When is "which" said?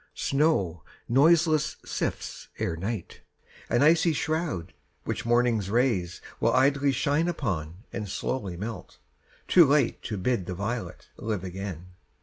5.03-5.27